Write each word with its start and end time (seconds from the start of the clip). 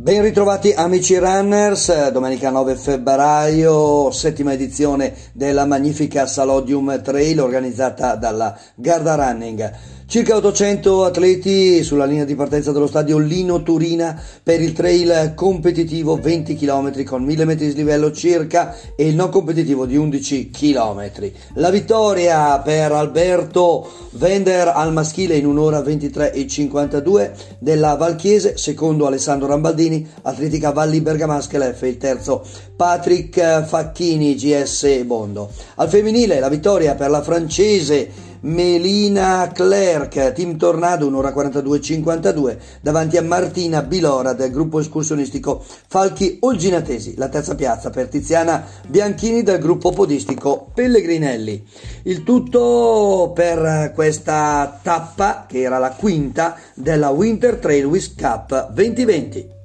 Ben 0.00 0.22
ritrovati 0.22 0.72
amici 0.72 1.18
runners, 1.18 2.08
domenica 2.08 2.48
9 2.48 2.74
febbraio, 2.74 4.10
settima 4.10 4.54
edizione 4.54 5.14
della 5.34 5.66
magnifica 5.66 6.26
Salodium 6.26 7.02
Trail 7.02 7.38
organizzata 7.38 8.14
dalla 8.14 8.58
Garda 8.76 9.14
Running. 9.16 9.70
Circa 10.10 10.34
800 10.34 11.04
atleti 11.04 11.84
sulla 11.84 12.04
linea 12.04 12.24
di 12.24 12.34
partenza 12.34 12.72
dello 12.72 12.88
stadio 12.88 13.16
Lino 13.16 13.62
Turina 13.62 14.20
per 14.42 14.60
il 14.60 14.72
trail 14.72 15.34
competitivo 15.36 16.16
20 16.16 16.56
km 16.56 17.04
con 17.04 17.22
1000 17.22 17.44
metri 17.44 17.68
di 17.68 17.74
livello 17.74 18.10
circa 18.10 18.74
e 18.96 19.06
il 19.06 19.14
non 19.14 19.28
competitivo 19.28 19.86
di 19.86 19.96
11 19.96 20.50
km. 20.50 21.30
La 21.54 21.70
vittoria 21.70 22.58
per 22.58 22.90
Alberto 22.90 23.88
Vender 24.14 24.72
al 24.74 24.92
maschile 24.92 25.36
in 25.36 25.46
un'ora 25.46 25.80
23 25.80 26.32
e 26.32 26.48
52 26.48 27.32
della 27.60 27.94
Valchiese, 27.94 28.56
secondo 28.56 29.06
Alessandro 29.06 29.46
Rambaldini, 29.46 30.04
Atletica 30.22 30.72
Valli 30.72 31.00
Bergamasca 31.00 31.56
LF, 31.56 31.82
il 31.82 31.98
terzo 31.98 32.44
Patrick 32.74 33.64
Facchini 33.64 34.34
GS 34.34 35.04
Bondo. 35.04 35.52
Al 35.76 35.88
femminile 35.88 36.40
la 36.40 36.48
vittoria 36.48 36.96
per 36.96 37.10
la 37.10 37.22
francese 37.22 38.29
Melina 38.40 39.50
Clerc, 39.52 40.32
Team 40.32 40.56
Tornado, 40.56 41.06
un'ora 41.06 41.34
42.52, 41.34 42.56
davanti 42.80 43.16
a 43.16 43.22
Martina 43.22 43.82
Bilora 43.82 44.32
del 44.32 44.50
gruppo 44.50 44.80
escursionistico 44.80 45.62
Falchi 45.88 46.38
Olginatesi, 46.40 47.16
la 47.16 47.28
terza 47.28 47.54
piazza 47.54 47.90
per 47.90 48.08
Tiziana 48.08 48.64
Bianchini 48.86 49.42
del 49.42 49.58
gruppo 49.58 49.90
podistico 49.90 50.70
Pellegrinelli. 50.72 51.66
Il 52.04 52.22
tutto 52.22 53.32
per 53.34 53.92
questa 53.94 54.78
tappa 54.82 55.44
che 55.46 55.60
era 55.60 55.78
la 55.78 55.90
quinta 55.90 56.56
della 56.74 57.10
Winter 57.10 57.56
Trail 57.56 57.84
Wish 57.84 58.14
Cup 58.14 58.72
2020. 58.72 59.59